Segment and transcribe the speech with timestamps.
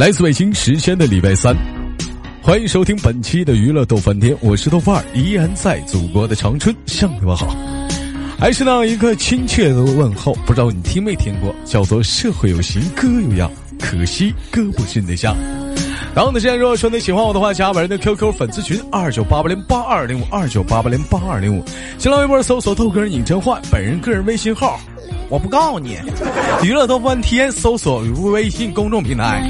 [0.00, 1.54] 来自北京时间的礼拜三，
[2.40, 7.54] 欢迎收听本期的娱乐逗翻天，我是豆瓣儿，依然在祖国的长春向你们好，
[8.38, 15.36] 还是那样一个亲切的问候，不知道你听没听过，叫做社会有型哥有样，可惜哥不是你的像。
[16.14, 21.62] 然后呢，现在如果说你喜欢我的话，加本人的 QQ 粉丝群二九八八零八二零五二九八八零八二零五，
[21.98, 24.80] 新浪微博搜索豆哥尹真焕，本人个人微信号，
[25.28, 25.98] 我不告诉你，
[26.62, 28.00] 娱乐逗翻天搜索
[28.32, 29.46] 微信公众平台。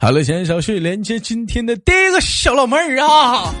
[0.00, 3.54] 好了，闲言少叙，连接今天的第一个小老妹儿啊，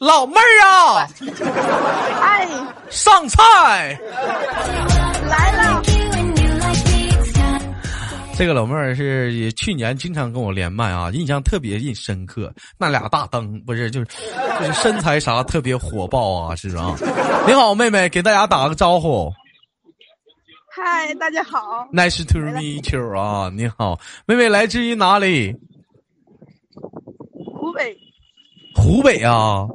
[0.00, 1.06] 老妹儿啊，
[2.20, 2.48] 哎，
[2.90, 3.96] 上菜。
[5.30, 5.82] 来了，
[8.34, 12.52] 这个老妹儿是去年经常跟我连麦啊，印象特别印深刻。
[12.78, 14.06] 那俩大灯不是就是
[14.58, 16.96] 就是身材啥特别火爆啊，是啊。
[17.46, 19.30] 你好，妹妹，给大家打个招呼。
[20.74, 25.54] 嗨，大家好，Nice to meet you 啊，你好，妹妹来自于哪里？
[27.34, 27.96] 湖北，
[28.74, 29.68] 湖北啊，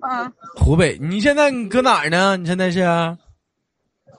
[0.00, 0.98] 啊，湖北。
[1.00, 2.36] 你现在你搁哪儿呢？
[2.36, 2.80] 你现在是？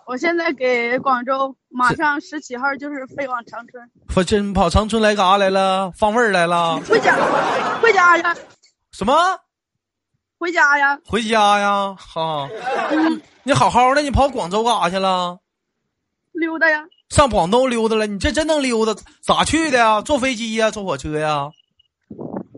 [0.08, 5.92] 我现在给广州，马上十七号就是飞往长春，我真跑长春来干啥来了？
[5.92, 6.80] 放味儿来了？
[6.88, 7.14] 回家，
[7.82, 8.34] 回家呀，
[8.94, 9.14] 什么？
[10.40, 11.94] 回家呀，回家呀？
[12.00, 12.48] 哈、
[13.44, 15.40] 你好好的，你跑广州干啥去了？
[16.32, 18.08] 溜达呀，上广东溜达了？
[18.08, 18.96] 你这真能溜达？
[19.22, 20.02] 咋去的呀？
[20.02, 20.72] 坐飞机呀？
[20.72, 21.50] 坐火车呀？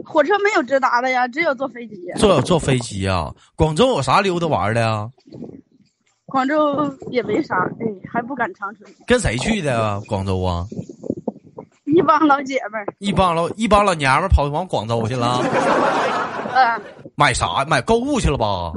[0.05, 1.95] 火车没有直达的呀，只有坐飞机。
[2.19, 3.33] 坐坐飞机呀？
[3.55, 5.09] 广州有啥溜达玩的呀？
[6.29, 10.01] 广州也没啥，哎，还不赶长春，跟谁去的啊？
[10.07, 10.65] 广州啊？
[11.85, 15.41] 一帮老姐们儿，一帮老一帮老娘们儿跑往广州去了，
[16.53, 16.81] 嗯
[17.15, 17.65] 买啥？
[17.65, 18.71] 买购物去了吧？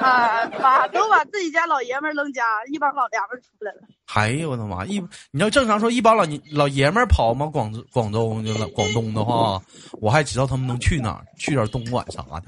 [0.00, 3.80] 啊，把都把自己家老爷们儿扔家，一帮老娘们儿出来了。
[4.14, 4.86] 哎呦我的妈！
[4.86, 4.98] 一
[5.32, 8.40] 你要正常说，一帮老老爷们儿跑嘛广州广州
[8.74, 9.60] 广东的话，
[10.00, 12.42] 我还知道他们能去哪儿，去点东莞啥的。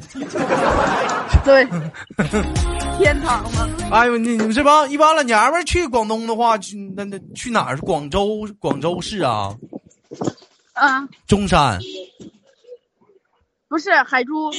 [1.45, 1.67] 对，
[3.01, 7.79] 天堂吗，哎呦，你你们这帮一帮老娘们儿去广东的话，去那那去哪儿？
[7.79, 9.57] 广州广州市啊，
[10.75, 11.81] 啊，中山、
[13.69, 14.51] 不是海珠，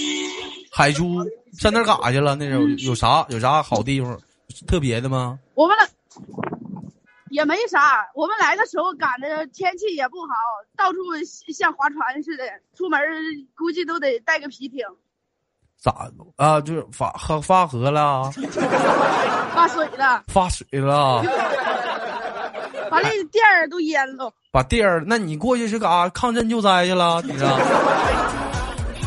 [0.71, 1.23] 海珠，
[1.59, 2.35] 上那儿干啥去了？
[2.35, 4.19] 那有有啥有啥好地方？
[4.65, 5.37] 特别的吗？
[5.53, 5.87] 我们来
[7.29, 10.33] 也没啥，我们来的时候赶的天气也不好，
[10.75, 10.97] 到处
[11.53, 12.43] 像划船似的，
[12.75, 12.99] 出门
[13.55, 14.83] 估计都得带个皮艇，
[15.81, 16.61] 咋啊？
[16.61, 18.29] 就是发发发河了，
[19.55, 21.23] 发水了，发水了，
[22.91, 24.31] 完了店儿都淹了。
[24.51, 26.09] 把地儿，那你过去是干啥？
[26.09, 27.21] 抗震救灾去了？
[27.23, 27.45] 你这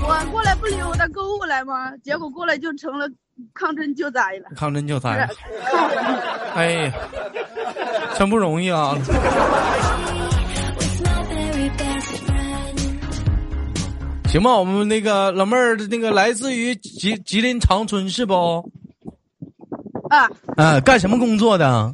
[0.06, 1.92] 我过来不溜达购物来吗？
[2.02, 3.08] 结果过来就成了
[3.54, 5.28] 抗震救灾了，抗震救灾？
[6.56, 6.92] 哎呀，
[8.18, 8.94] 真不容易啊！
[14.34, 18.34] 行吧，我们那个老妹儿，那个来自于吉吉林长春是不？
[20.10, 21.92] 啊，啊、干什么工作的？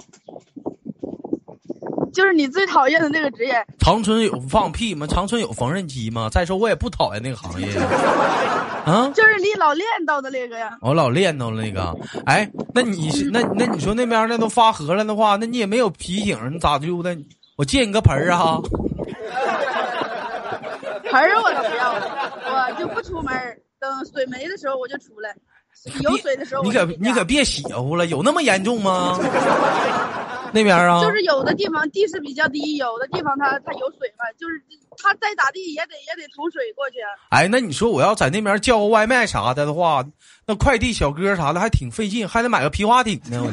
[2.14, 5.06] 就是你最讨厌的那个职业，长春有放屁吗？
[5.06, 6.30] 长春有缝纫机吗？
[6.30, 7.68] 再说我也不讨厌那个行业
[8.88, 9.12] 啊。
[9.14, 10.78] 就是你老练到的那个呀。
[10.80, 17.14] 我老练到了那个，哎，那你是那那你说那边那都发河了的话，那你也没有皮艇，你咋溜达？
[17.56, 18.56] 我借你个盆儿啊！
[21.10, 25.34] 盆儿我都不要了，我就不出门儿，等水没的时候我就出来，
[26.02, 29.18] 有水的时候你可你可别邪乎了，有那么严重吗？
[30.52, 34.60] 那边啊，就是有的地方地势比较低，有的地方它它有水嘛，就是
[35.00, 37.10] 它再咋地也得也得通水过去啊。
[37.30, 40.04] 哎，那你说我要在那边叫个外卖啥的的话，
[40.46, 43.40] 那快递小哥啥的还挺费劲，还得买个皮划艇呢。
[43.42, 43.52] 我。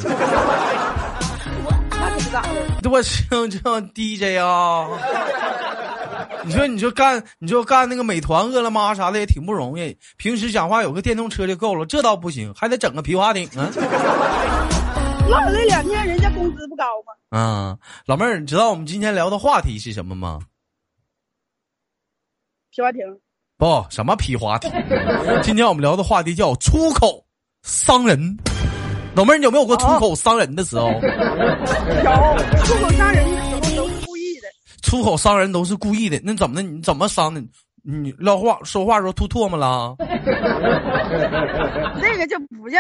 [2.82, 4.88] 这我 像这样 DJ 啊，
[6.48, 13.70] 你说你说干你说干那个美团、饿了么啥的也挺不容易，平时讲话有个电动车就够了，这倒不行，还得整个皮划艇啊。
[15.28, 17.38] 落了两天，人家工资不高吗？
[17.38, 20.40] 啊，老妹儿，你知道我们今天聊的话题是什么吗？
[22.74, 23.02] 皮划艇，
[23.58, 24.72] 不，什么皮划艇？
[25.44, 27.26] 今天我们聊的话题叫出口
[27.62, 28.38] 伤人。
[29.16, 30.88] 老妹儿，你有没有过出口伤人的时候？
[30.88, 31.02] 有
[32.64, 33.47] 出口伤人。
[34.88, 36.62] 出口伤人都是故意的，那怎么的？
[36.62, 37.44] 你怎么伤的？
[37.84, 39.94] 你撂话说话时候吐唾沫了？
[42.00, 42.80] 那个就不叫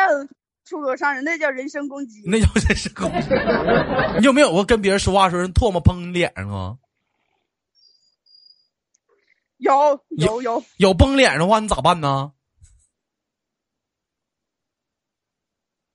[0.64, 2.24] 出口伤人，那叫人身攻击。
[2.26, 3.28] 那叫人身攻击。
[4.20, 6.76] 你有没有过跟别人说话的时候人唾沫喷你脸上啊？
[9.58, 12.32] 有有有，有崩脸的话，你咋办呢？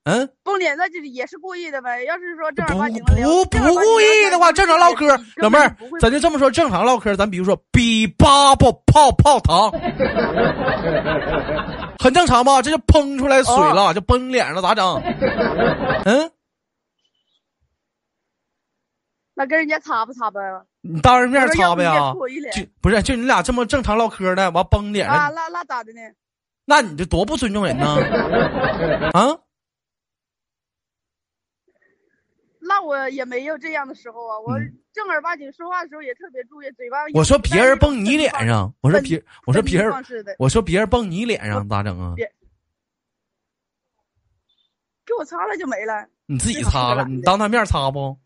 [0.05, 2.03] 嗯，崩脸那就是也是故意的呗。
[2.03, 3.13] 要是说正儿不八经不
[3.45, 9.71] 不故意的话，正常唠嗑，老妹儿，咱就这么说，正常唠嗑，咱比如说比巴不泡泡糖，
[11.99, 12.61] 很正常吧？
[12.61, 15.01] 这就喷出来水了，就崩脸上了，咋整？
[16.03, 16.29] 嗯，
[19.35, 20.41] 那跟人家擦不擦呗？
[20.81, 22.13] 你当着面擦呗就
[22.81, 26.01] 不是，就你俩这么正常唠嗑的，完崩脸啊，上，那那咋的呢？
[26.65, 27.85] 那你这多不尊重人呢？
[29.13, 29.37] 啊？
[32.65, 36.97] 那我也没有这样的时候啊，我嗯正儿八经说话的时候也特别注意嘴巴。
[37.13, 39.91] 我说别人蹦你脸上，我说别，我说别人，
[40.39, 42.15] 我说别人蹦你脸上咋整啊？
[45.05, 46.07] 给我擦了就没了。
[46.25, 48.17] 你自己擦了，你当他面擦不？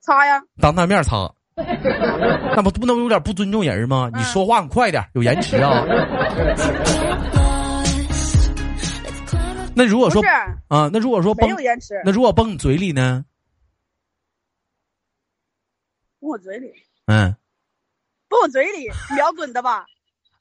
[0.00, 4.10] 擦呀，当他面擦，那不不能有点不尊重人吗？
[4.14, 5.84] 你嗯说话你快点，有延迟啊。
[9.76, 10.22] 那如果说
[10.68, 13.24] 啊，那如果说没崩有延迟，那如果崩你嘴里呢？
[16.20, 16.72] 崩我嘴里，
[17.06, 17.36] 嗯，
[18.28, 19.84] 崩我嘴里， 瞄准的吧？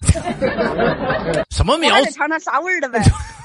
[1.51, 2.99] 什么苗我得尝尝啥味儿的呗。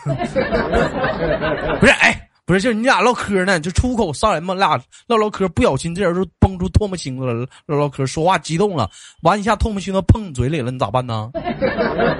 [1.80, 8.90] 不是，哎，不是，就是你俩唠嗑呢，就出口上人嘛，俩唠唠嗑，不小心这人就崩出唾沫星子了，唠唠嗑，说话激动了，
[9.22, 11.30] 完一下唾沫星子碰你嘴里了，你咋办呢？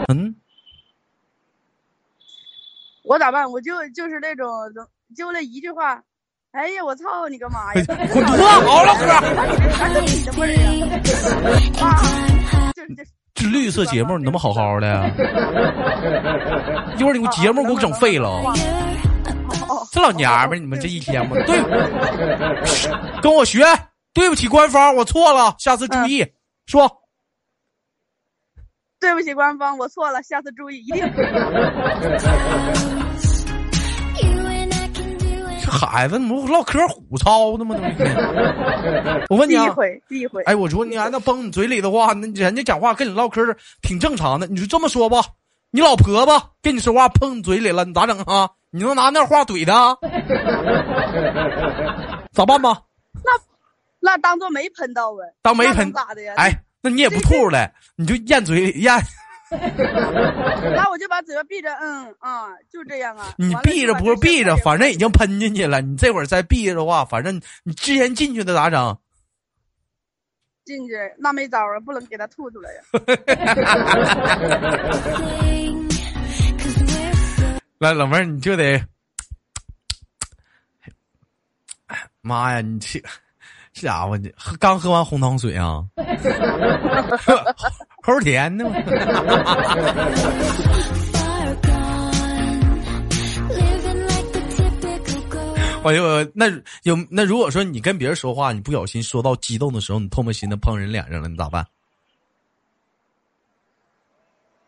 [0.08, 0.34] 嗯，
[3.08, 3.50] 我咋办？
[3.50, 4.46] 我就就是那种
[5.16, 6.02] 就那一句话，
[6.52, 7.82] 哎呀，我操你个妈呀！
[8.12, 9.06] 滚犊子，好好唠嗑。
[9.72, 10.62] 还是你的味儿呀！
[11.88, 11.88] 啊，
[13.34, 15.10] 这绿色节目你他妈好好的呀！
[16.98, 18.28] 一会儿你们节目给我整废了。
[18.28, 21.62] 哦，这老娘们儿，你们这一天吗，对，
[23.22, 23.64] 跟我学，
[24.12, 26.26] 对不起官方，我错了，下次注意。
[26.66, 27.00] 说，
[29.00, 31.02] 对不起官方，我错了，下次注意，一定。
[35.88, 37.74] 这孩子，你不唠嗑虎操的吗？
[37.74, 39.34] 都。
[39.34, 40.42] 我问你啊，第一回，第一回。
[40.42, 43.42] 哎，我说你还那崩你嘴里的话，那人家讲话跟你唠嗑
[43.80, 44.46] 挺正常的。
[44.48, 45.22] 你就这么说吧，
[45.70, 48.50] 你老婆子跟你说话碰你嘴里了，你咋整啊？
[48.70, 49.96] 你能拿那话怼他？
[52.32, 52.82] 咋办吧？
[53.14, 53.32] 那
[53.98, 56.34] 那当做没喷到呗，当没喷咋的呀？
[56.36, 56.52] 哎，
[56.82, 58.94] 那你也不吐出来，你就咽嘴里咽。
[60.74, 63.32] 那我就把嘴巴闭着，嗯啊，就这样啊。
[63.38, 65.80] 你闭着不是闭着反正已经喷进去了。
[65.80, 68.98] 你这会儿再闭着的话，反正你之前进去的咋整？
[70.64, 72.80] 进去，那没招啊，不能给他吐出来呀。
[77.78, 78.84] 来，老妹儿，你就得，
[82.20, 83.00] 妈呀，你这
[83.72, 85.82] 这家伙，你喝刚喝完红糖水啊？
[88.08, 88.64] 齁甜呢。
[95.84, 96.50] 我就那
[96.84, 101.66] 有那如果说你跟别人说话，你不小心说到激动的时候，你唾沫星子碰人脸上了，你咋办？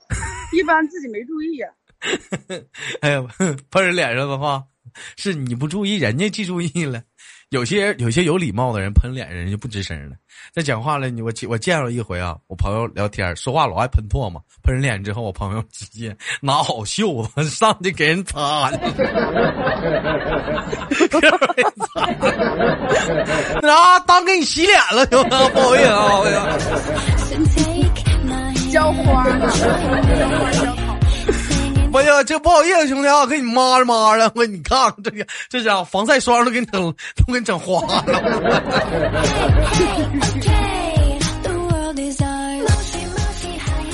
[0.53, 1.69] 一般自己没注意呀、
[3.01, 3.23] 哎呀，
[3.71, 4.63] 碰人脸上的话，
[5.17, 7.03] 是你不注意，人家记注意了。
[7.50, 10.14] 有些有些有礼貌的人喷脸上，人就不吱声了。
[10.52, 18.71] 再讲话了，你我我见了一回啊，我朋友聊天说话老爱喷唾沫，喷人脸之后，我朋友直接拿好袖子上去给人擦啊，
[24.07, 25.49] 当给你洗脸了，行吗？
[25.50, 26.57] 不好意思啊。
[28.71, 29.50] 浇花呢，
[31.92, 38.04] 哎呀，这不好意思，兄弟啊，给你抹着抹着，我你看看这个这家伙防晒霜都给你整都给你整花了。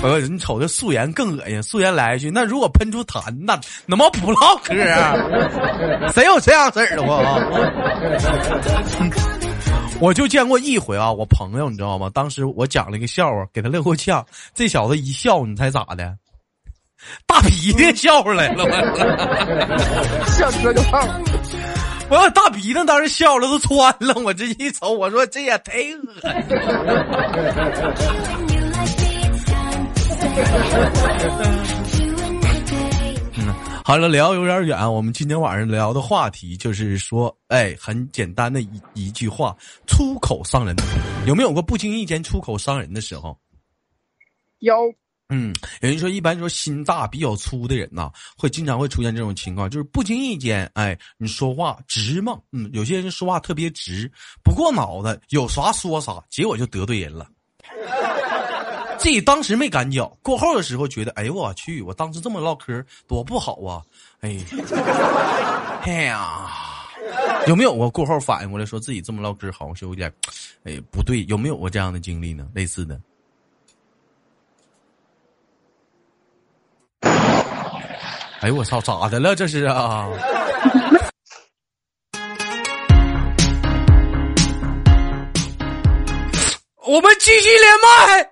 [0.03, 5.17] 我说你瞅这素颜更恶心，素颜来一句，那如果喷出痰，那怎么不唠嗑啊？
[6.13, 7.19] 谁有这样式儿的我？
[9.99, 12.11] 我就见过一回啊，我朋友你知道吗？
[12.13, 14.25] 当时我讲了一个笑话，给他乐够呛，
[14.55, 16.15] 这小子一笑，你猜咋的？
[17.27, 21.01] 大鼻涕笑出来了，我 笑出个泡。
[22.09, 26.57] 我要大鼻子当时笑了都穿了，我这一瞅，我说这也忒恶心
[33.39, 33.53] 嗯，
[33.85, 39.57] 好了，聊有点远，我们今天晚上聊的话题就是说，哎，很简单的一一句话，
[39.89, 40.77] 出口伤人，
[41.27, 43.37] 有没有过不经意间出口伤人的时候？
[44.61, 44.75] 有
[45.29, 54.11] 嗯，有人说，一般说心大比较粗的人呐、会经常会出现这种情况，就是不经意间，哎，你说话直嘛，嗯，有些人说话特别直，
[54.45, 57.27] 不过脑子，有啥说啥，结果就得罪人了。
[58.99, 63.83] 自己当时没感觉，过后的时候觉得，哎呦我去，我当时这么唠嗑多不好啊！
[64.21, 64.39] 哎，
[65.83, 66.49] 哎呀，
[67.47, 70.13] 有没有过过后反应过来，说自己这么唠嗑好像是有点，
[70.65, 72.49] 哎不对，有没有过这样的经历呢？
[72.55, 73.01] 类似的？
[78.47, 80.07] 哎呦我操，咋的了这是啊？
[86.87, 88.23] 我们继续连麦，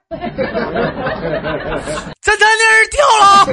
[2.21, 3.45] 咱咱那人掉了，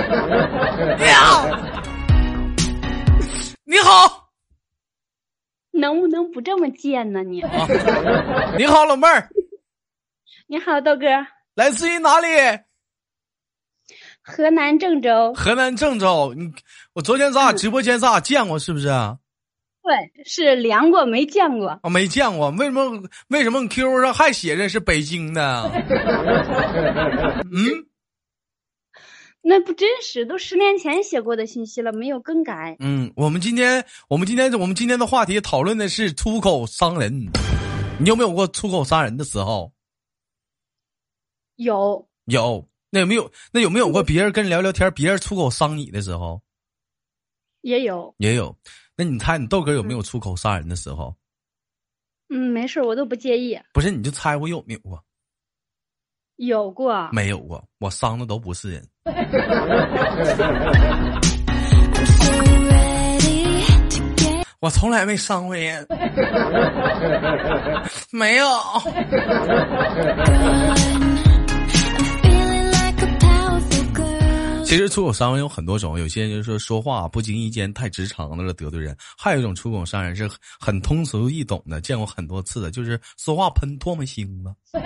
[3.63, 4.29] 你好，
[5.71, 7.41] 能不能不这么贱呢你？
[7.41, 7.49] 啊，
[8.55, 9.27] 你好，老妹儿，
[10.45, 11.07] 你好，豆哥，
[11.55, 12.27] 来自于哪里？
[14.23, 15.33] 河南郑州。
[15.33, 16.51] 河南郑州，你
[16.93, 18.87] 我昨天咱俩直播间咱俩见过是不是？
[19.83, 21.79] 对，是量过没见过。
[21.81, 23.03] 我没见过，为什么？
[23.29, 25.63] 为什么你 QQ 上还写着是北京的？
[27.51, 27.87] 嗯，
[29.41, 32.77] 那不真实，都十年前写过的信息了，没有更改。
[32.79, 37.25] 嗯，我们今天，我们今天，我们今天的话题讨论的是出口伤人。
[37.99, 39.73] 你有没有过出口伤人的时候？
[41.55, 42.07] 有。
[42.25, 42.67] 有。
[42.91, 43.31] 那有没有？
[43.51, 46.41] 那有没有过别人跟人聊聊天，别人出口伤你的时候？
[47.62, 48.13] 也有。
[48.17, 48.55] 也有。
[48.95, 51.15] 那你猜你豆哥有没有出口伤人的时候？
[52.29, 53.57] 嗯，没事，我都不介意。
[53.74, 55.03] 不是，你就猜我有没有过？
[56.36, 57.10] 有过。
[57.12, 58.88] 没有过，我伤的都不是人。
[64.60, 65.88] 我从来没伤过人。
[68.12, 68.45] 没有。
[74.71, 84.79] 其实出口伤人有很多种，有些人就说说话不经意间太直肠子了得罪人，还有一种出口伤人是很通俗易懂的，见过很多次的，就是说话喷唾沫星子。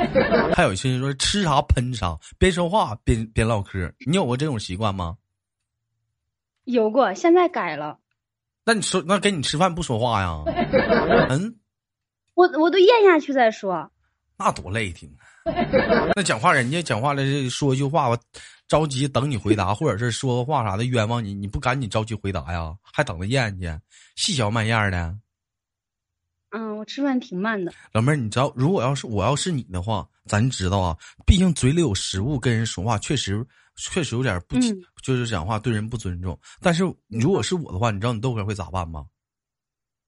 [0.56, 3.94] 还有一些人说吃啥喷啥，边说话边边唠嗑。
[4.08, 5.16] 你有过这种习惯吗？
[6.64, 8.00] 有过，现在改了。
[8.66, 10.42] 那你说，那跟你吃饭不说话呀？
[11.30, 11.58] 嗯，
[12.34, 13.92] 我我都咽下去再说。
[14.36, 15.16] 那多累挺。
[16.16, 18.20] 那讲话人家讲话了，说一句话我。
[18.68, 22.76] 着急等你回答，或者是说个话啥的冤枉你，你不赶紧着急回答呀？
[22.82, 23.72] 还等着咽去，
[24.16, 25.16] 细嚼慢咽的。
[26.50, 27.72] 嗯，我吃饭挺慢的。
[27.92, 30.98] 老妹儿，你知道，如果要是我要是你的话，咱知道啊，
[31.28, 34.58] 毕竟嘴里有食物，跟人说话确实确实有点不，
[35.04, 36.36] 就是讲话对人不尊重。
[36.60, 39.06] 但是如果是我的话，你知道你豆哥会咋办吗？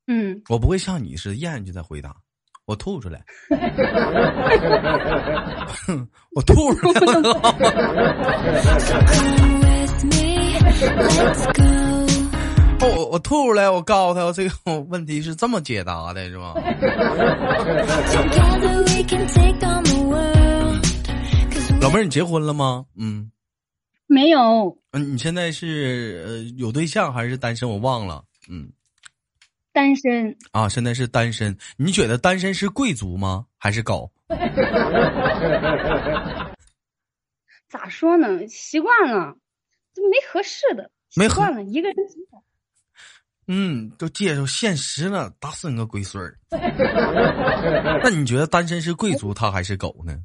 [0.08, 2.16] 嗯，我不会像你似的咽下去再回答。
[2.68, 3.24] 我吐出来，
[6.36, 7.40] 我吐出来了。
[12.82, 16.54] 我我吐出来，我告诉他，这个问题是这么解答的，是吧？
[21.80, 22.84] 老妹儿，你结婚了吗？
[23.00, 23.32] 嗯，
[24.08, 24.78] 没有。
[24.92, 27.70] 嗯，你现在是呃有对象还是单身？
[27.70, 28.22] 我忘了。
[28.50, 28.68] 嗯。
[29.78, 31.56] 单身啊，现在是单身。
[31.78, 33.46] 你觉得单身是贵族吗？
[33.60, 34.12] 还是狗？
[37.70, 38.48] 咋说呢？
[38.48, 39.38] 习惯了，
[39.94, 40.90] 就没合适的。
[41.16, 42.44] 没惯了，一个人挺好。
[43.46, 46.40] 嗯，都接受现实了，打死你个龟孙儿！
[48.04, 50.24] 那你觉得单身是贵族，他还是狗呢？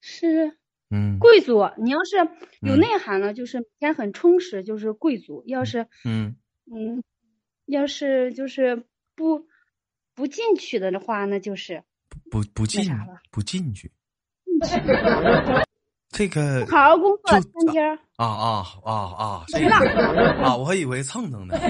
[0.00, 0.56] 是，
[0.90, 1.68] 嗯，贵族。
[1.76, 2.18] 你要是
[2.60, 5.42] 有内涵了，就是每天很充实，就是贵族。
[5.48, 6.36] 要是，嗯。
[6.72, 7.02] 嗯，
[7.66, 9.46] 要是就是不
[10.14, 11.82] 不进去的话，那就是
[12.30, 12.90] 不不进
[13.30, 13.90] 不进去。
[16.10, 17.42] 这个好好工作三
[17.72, 19.44] 天啊啊啊啊！
[19.48, 19.74] 谁了
[20.44, 20.54] 啊？
[20.56, 21.56] 我还以为蹭蹭呢。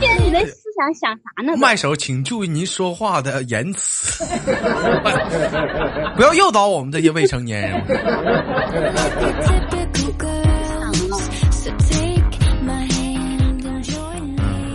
[0.00, 1.56] 现在你的思想想啥呢？
[1.56, 4.24] 麦手，请注意您说话的言辞，
[6.14, 7.84] 不要诱导我们这些未成年人。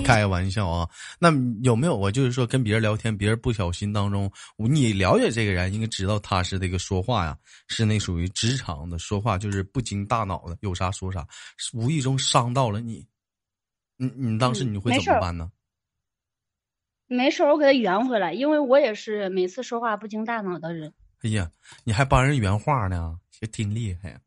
[0.03, 1.31] 开个玩笑啊，那
[1.63, 11.25] 有没有我就是说跟别人聊天，别人不小心当中，你了解这个人，应该知道他是这个说话呀，是那属于职场的说话，就是不经大脑的，有啥说啥，
[11.73, 13.07] 无意中伤到了你，
[13.97, 15.49] 你你当时你会怎么办呢？
[17.07, 20.93] 没事，我给他圆回来，因为我也是每次说话不经大脑的人。
[21.23, 21.49] 哎呀，
[21.83, 23.17] 你还帮人圆话呢？
[23.51, 24.17] 挺厉害，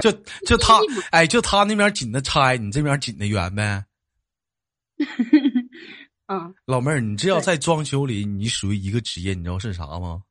[0.00, 0.10] 就
[0.44, 0.80] 就他，
[1.12, 3.84] 哎，就他那边紧的拆，你这边紧的圆呗。
[6.26, 10.22] 嗯，老妹儿，你这要在装修里，你属于一个职业，你知道是啥吗？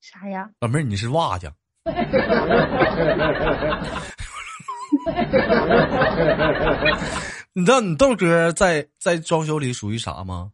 [0.00, 0.50] 啥呀？
[0.58, 1.54] 老妹儿，你是瓦匠。
[7.52, 10.50] 你知道你豆哥在在装修里属于啥吗？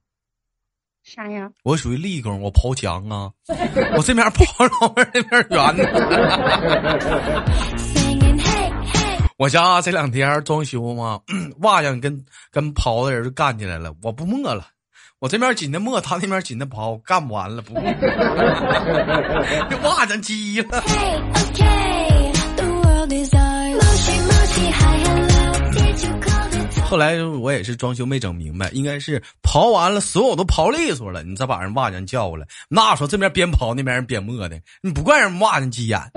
[1.09, 1.49] 啥呀？
[1.63, 3.31] 我属于立功，我刨墙啊，
[3.97, 5.85] 我这边刨，老妹儿那边圆呢。
[9.39, 11.19] 我家这两天装修嘛，
[11.61, 14.67] 瓦匠跟跟刨的人就干起来了，我不磨了，
[15.19, 17.73] 我这边紧的磨，他那边紧的刨，干不完了，不，
[19.71, 20.83] 这瓦匠急了。
[26.89, 32.47] 后来我也是装修没整明白，应该是刨完了，所有都刨利索了，你再把人瓦匠叫过来。
[32.71, 36.01] 那时候这边边刨，那边人边磨的，你不怪人瓦匠急眼。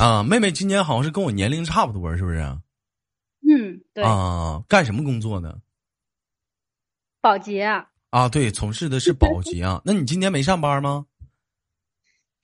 [0.00, 2.38] 啊，妹妹今年好像是跟我年龄差不多，是不是？
[3.46, 4.02] 嗯，对。
[4.02, 5.54] 啊，干什么工作呢？
[7.20, 7.62] 保洁。
[8.08, 9.82] 啊，对，从事的是保洁啊。
[9.84, 11.04] 那你今天没上班吗？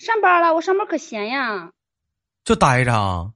[0.00, 1.72] 上班了，我上班可闲呀，
[2.42, 3.32] 就待着啊，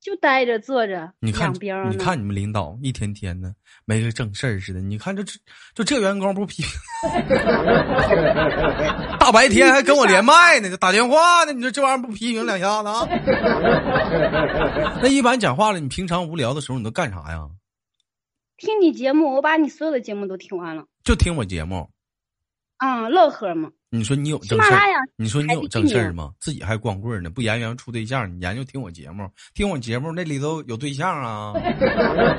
[0.00, 1.12] 就待着坐着。
[1.20, 1.52] 你看，
[1.90, 4.80] 你看你们领导一天天的没个正事儿似的。
[4.80, 5.34] 你看这这
[5.74, 6.70] 就这员工不批评，
[9.20, 11.52] 大白天还跟我连麦呢，打电话呢。
[11.52, 13.06] 你说这玩意儿不批评两下子啊？
[15.02, 17.46] 那一般讲话了，你平常无聊的时候你都干啥呀？
[18.56, 20.86] 听你节目，我把你所有的节目都听完了。
[21.04, 21.90] 就听我节目。
[22.78, 23.70] 啊，乐呵嘛。
[23.90, 24.80] 你说你有正事儿？
[25.16, 26.30] 你说你有正事儿吗？
[26.40, 31.54] 自己还光棍呢，不研究处对象，你研究听我节目，听我节目那里头有对象啊？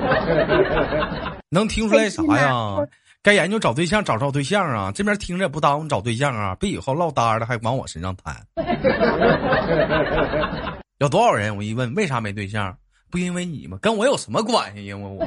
[1.50, 2.76] 能听出来啥呀？
[3.22, 4.90] 该研究找对象找找对象啊！
[4.94, 6.54] 这边听着也不耽误你找对象啊！
[6.58, 8.34] 别以后落单了还往我身上摊。
[11.00, 11.54] 有多少人？
[11.54, 12.74] 我一问，为啥没对象？
[13.10, 13.76] 不因为你吗？
[13.82, 14.86] 跟我有什么关系？
[14.86, 15.22] 因为我。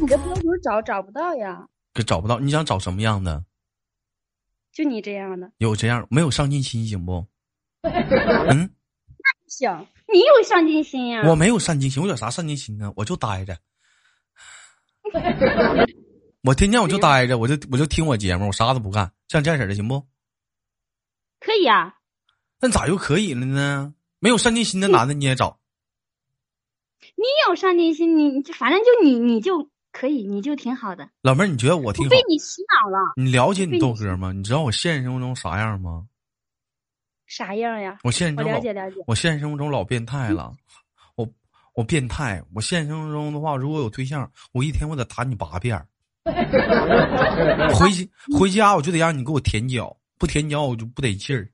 [0.00, 1.68] 你的标准找找不到呀？
[1.94, 3.44] 可找不到，你想找什么样的？
[4.72, 5.50] 就你这样的。
[5.58, 7.26] 有这样没有上进心行不？
[7.82, 11.22] 嗯，那不行，你有上进心呀。
[11.26, 12.92] 我没有上进心，我有啥上进心呢？
[12.96, 13.58] 我就待着。
[16.42, 20.06] 我天天我就待着，我就我就听我节目，我啥都不干，像这样式的行不？
[21.40, 21.96] 可以啊。
[22.60, 23.94] 那咋又可以了呢？
[24.20, 25.58] 没有上进心的男的你也找？
[27.16, 29.68] 你有上进心，你反正就你你就。
[29.92, 31.08] 可以，你就挺好的。
[31.22, 32.10] 老妹儿，你觉得我挺好？
[32.10, 32.98] 被你洗脑了。
[33.16, 34.32] 你了解你豆哥吗？
[34.32, 36.06] 你知道我现实生活中啥样吗？
[37.26, 37.98] 啥样呀？
[38.04, 38.96] 我现实中了解了解。
[39.06, 40.52] 我现实生活中老变态了，
[41.16, 41.28] 我
[41.74, 42.42] 我变态。
[42.54, 45.82] 我现实生活中的话，如果有对象，我一天我得打你八遍。
[47.74, 47.88] 回
[48.38, 51.48] 回家我就得让你给我舔脚，不舔脚我就不得劲儿。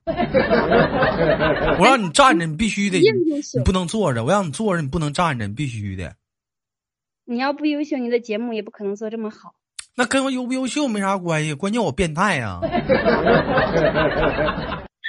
[1.79, 2.99] 我让你站着，你必须得，
[3.55, 4.23] 你不能坐着。
[4.23, 6.13] 我让你坐着，你不能站着，你必须的。
[7.25, 9.53] 你要不优秀，你的节目也不可能做这么好。
[9.95, 12.59] 那跟我优不优秀没啥关系，关键我变态 呀。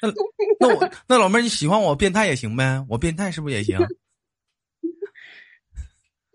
[0.02, 0.12] 那
[0.60, 3.78] 那我那老妹儿你喜欢我变态也行呗，我变态是不是也行？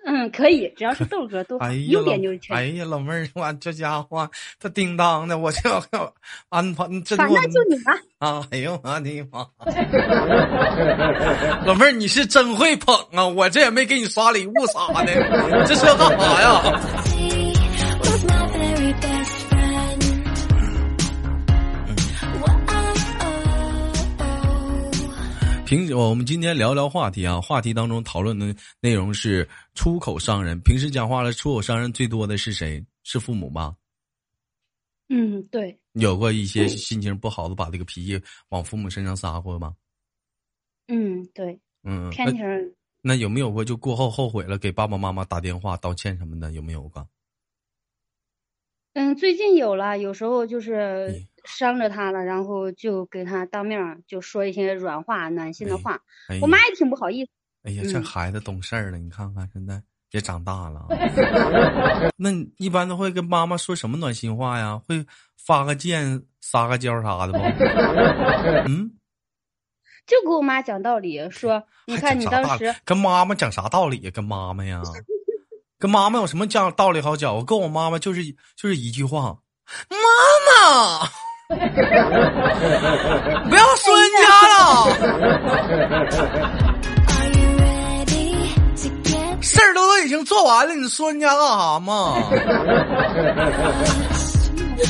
[0.05, 1.59] 嗯，可以，只要是豆哥都
[1.89, 2.55] 优点就全。
[2.55, 5.83] 哎呀，老妹儿，我这家伙他叮当的，我就要
[6.49, 6.85] 安排。
[7.15, 8.43] 反正就你吧啊！
[8.51, 9.47] 哎呦我的妈！
[11.65, 13.27] 老妹儿，你是真会捧啊！
[13.27, 17.00] 我这也没给你刷礼物啥的，这是要干啥呀？
[25.71, 30.59] 平时我们今天聊聊话题啊，话题当中讨论的内容是出口伤人。
[30.59, 32.85] 平时讲话的，出口伤人最多的是谁？
[33.03, 33.77] 是父母吗？
[35.07, 35.79] 嗯，对。
[35.93, 39.73] 有过一些心情不好的，把这个脾气往父母身上撒过吗？
[40.89, 41.57] 嗯，对。
[41.83, 42.73] 嗯，天天。
[43.01, 46.51] 那有没有过就过后后悔了，给爸爸妈妈打电话道歉什么的？
[46.51, 47.07] 有没有过？
[48.91, 55.99] 嗯，最近有了，有时候就是伤着他了，然后就给他当面就说一些软话、暖心的话。
[56.41, 57.31] 我妈也挺不好意思。
[57.63, 60.87] 哎呀，这孩子懂事儿了，你看看现在也长大了。
[62.17, 64.81] 那一般都会跟妈妈说什么暖心话呀？
[64.87, 65.05] 会
[65.37, 67.39] 发个贱、撒个娇啥的吗？
[68.67, 68.91] 嗯，
[70.05, 74.11] 就给我妈讲道理，说 你看你当时跟妈妈讲啥道理呀？
[74.13, 74.81] 跟妈妈呀。
[75.77, 77.35] 跟妈妈有什么讲道理好讲？
[77.35, 78.23] 我跟我妈妈就是
[78.55, 79.39] 就是一句话，
[79.89, 79.97] 妈
[80.47, 81.09] 妈，
[83.49, 84.55] 不要说人家了，
[89.41, 92.21] 事儿都都已经做完了，你说人家干啥嘛？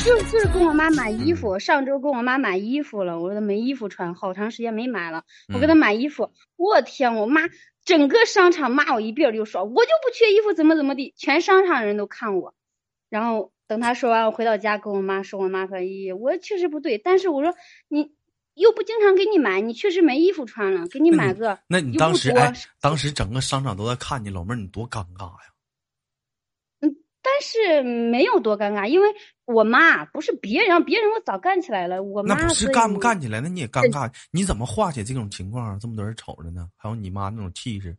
[0.04, 7.42] 就就是跟我妈买衣服，上周跟我妈买衣服了，我说没衣服穿，好长时间没买了，我给她买衣服，我天，我妈。
[7.84, 12.54] 整个商场骂我一遍就说，我就不缺衣服，怎么怎么地，全商场人都看我。
[13.10, 17.54] 然后等他说完，我回到家跟我妈说，我妈说：“咦，我确实不对。”但是我说
[17.88, 18.12] ：“你
[18.52, 25.54] 又不经常给你买，你确实没衣服穿了，给你买个。”那你当时哎，当时整个商场都在看你，老妹儿，你多尴尬呀！
[26.80, 29.08] 嗯，但是没有多尴尬，因为
[29.46, 32.02] 我妈不是别人，别人我早干起来了。
[32.02, 34.12] 我妈那不是干不干起来，那你也尴尬。
[34.30, 35.80] 你怎么化解这种情况？
[35.80, 37.96] 这么多人瞅着呢，还有你妈那种气势。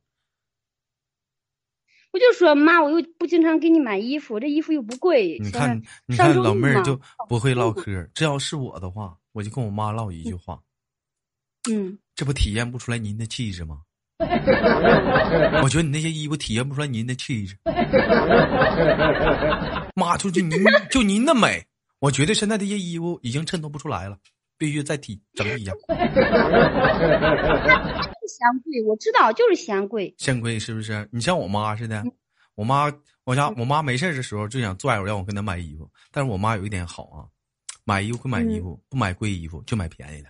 [2.13, 5.39] 我就说妈，我又不经常给你买衣服，这衣服又不贵。
[5.39, 8.07] 你看，你看老妹儿就不会唠嗑。
[8.13, 10.61] 这要是我的话，我就跟我妈唠一句话。
[11.71, 13.81] 嗯，这不体验不出来您的气质吗？
[15.63, 17.57] 我觉得你那些衣服体验不出来您的气质。
[19.95, 21.65] 妈，就就您就您的美，
[21.99, 24.19] 我觉得现在这些衣服已经衬托不出来了，
[24.63, 25.73] 必须再提整理一下。
[25.73, 25.77] 嫌
[28.63, 30.15] 贵，我知道，就是嫌贵。
[30.17, 31.05] 嫌贵是不是？
[31.11, 32.01] 你像我妈似的，
[32.55, 32.89] 我妈
[33.25, 35.85] 我家我妈没事的时候就想拽我，让我跟她买衣服。
[36.13, 37.27] 但是我妈有一点好啊，
[37.83, 40.29] 买衣服会买衣服，不买贵衣服，就买便宜的。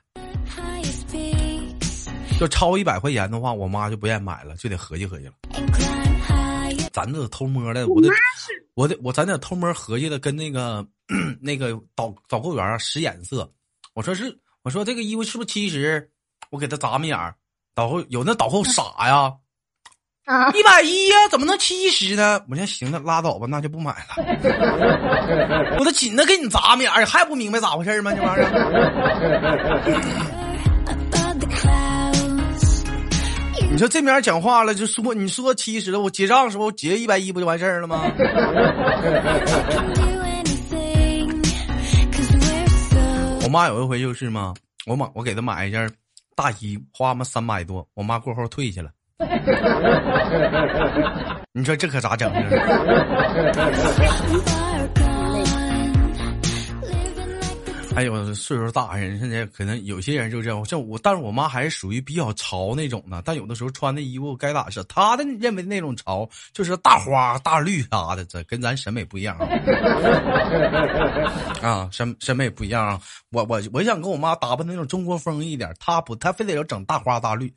[2.40, 5.34] 就超一百块钱的话，我妈就不愿意买了，就得合计合计了。
[6.92, 8.10] 咱这偷摸的，我得
[8.74, 10.84] 我得我咱得偷摸合计的，跟那个
[11.40, 13.48] 那个导导购员啊使眼色。
[13.94, 16.10] 我说是，我说这个衣服是不是七十？
[16.50, 17.36] 我给他眨巴眼儿。
[17.76, 19.34] 导后有那导后傻呀，
[20.26, 22.40] 啊，一百一呀，怎么能七十呢？
[22.50, 24.16] 我说行了，拉倒吧，那就不买了。
[25.80, 28.14] 我都紧着给你眨巴眼儿，还不明白咋回事吗？
[28.14, 28.50] 这玩意儿。
[33.72, 38.04] 你说这面讲话了，就说你说七十了，我结账时候结一百一不就完事儿了吗？
[43.54, 44.52] 妈有一回就是嘛，
[44.88, 45.88] 我买我给她买一件。
[46.36, 48.90] 大衣花嘛三百多，我妈过后退去了。
[51.54, 52.34] 你说这可咋整？
[57.96, 63.22] 还有岁数大人，现在可能有些人就这样，像我，但是我妈还是属于比较潮那种的。
[63.24, 69.38] 但有的时候穿的衣服该咋是，她的认为那种潮就是大花大绿啥的，这跟咱审美不一样
[71.62, 73.00] 啊， 啊审审美不一样啊。
[73.32, 77.54] 我我我想跟我妈打扮那种中国风一点，她不，她非得要整大花大绿，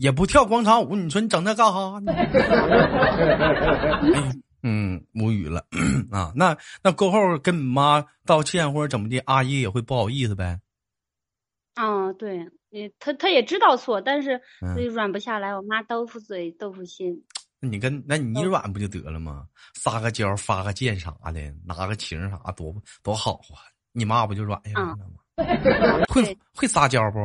[0.00, 0.96] 也不跳广场舞。
[0.96, 2.12] 你说你整那干哈呢？
[4.70, 5.64] 嗯，无语了
[6.12, 6.30] 啊！
[6.36, 10.60] 那那过后跟你妈道歉或者怎么的，阿姨也会不好意思呗。
[11.74, 12.46] 啊，对，
[12.98, 14.38] 他他也知道错，但是
[14.92, 15.56] 软不下来。
[15.56, 17.24] 我妈豆腐嘴豆腐心。
[17.60, 19.46] 那你跟那你软不就得了吗？
[19.74, 23.64] 撒个娇发个贱啥的，拿个情啥多多好啊！
[23.92, 26.04] 你妈不就软下来了吗？
[26.08, 27.18] 会 会撒娇不？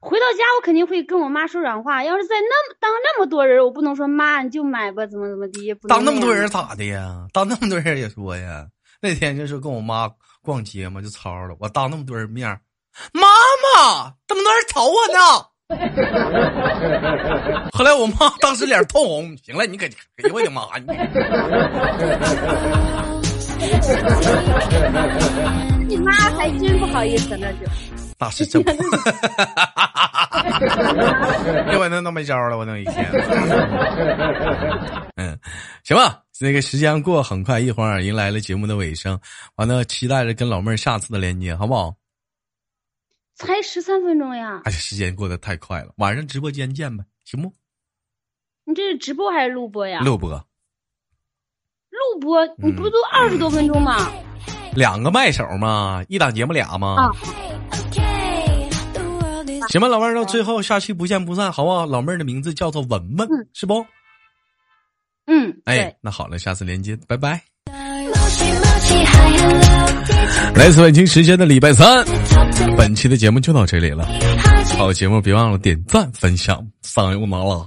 [0.00, 2.02] 回到家，我肯定会跟我妈说软话。
[2.02, 5.74] 要是在那么当那么多人，我不能说妈你就买吧，怎么怎么地。
[5.88, 7.26] 当那么多人咋的呀？
[7.32, 8.66] 当那么多人也说呀。
[9.02, 10.10] 那天就是跟我妈
[10.42, 11.54] 逛街嘛，就吵了。
[11.60, 12.48] 我当那么多人面，
[13.12, 13.28] 妈
[13.76, 15.20] 妈，这么多人瞅我呢。
[17.72, 19.36] 后来我妈当时脸通红。
[19.36, 19.90] 行了，你可，哎
[20.28, 20.66] 呦我的妈！
[20.78, 20.86] 你
[26.04, 27.58] 妈还真不好意思，那就。
[28.20, 28.62] 那是真，
[31.72, 33.10] 又晚上都没招了，我等一天。
[35.16, 35.38] 嗯，
[35.84, 39.18] 行吧，那个时间过很快，一会儿迎来了节目的尾声，
[39.56, 41.94] 完了期待着跟老妹儿下次的连接，好不好？
[43.36, 44.60] 才十三分钟呀！
[44.64, 47.50] 哎呀，时间过得太快了，晚上直播间见呗，行不？
[48.66, 50.00] 你这是直播还是录播呀？
[50.00, 50.46] 录播。
[52.00, 54.10] 录播，你不都二十多分钟吗？
[54.74, 56.02] 两个麦手嘛？
[56.08, 56.96] 一档节目俩嘛？
[56.96, 57.10] 啊。
[59.68, 61.86] 行吧，老妹儿，到最后下期不见不散，好不好？
[61.86, 63.84] 老妹儿的名字叫做文文，是不？
[65.26, 67.40] 嗯，哎，那好了，下次连接，拜拜。
[70.54, 72.04] 来自北京时间的礼拜三，
[72.76, 74.08] 本期的节目就到这里了。
[74.76, 77.64] 好节目别忘了点赞分享，上油拿了。